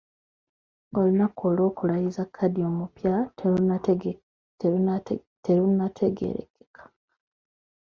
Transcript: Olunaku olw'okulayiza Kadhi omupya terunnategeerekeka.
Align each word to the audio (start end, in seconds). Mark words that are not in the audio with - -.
Olunaku 0.97 1.41
olw'okulayiza 1.49 2.23
Kadhi 2.35 2.61
omupya 2.71 3.13
terunnategeerekeka. 4.61 6.83